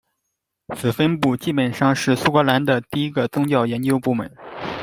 [0.75, 4.35] 此分部基本上是苏格兰的第一个宗教研究部门。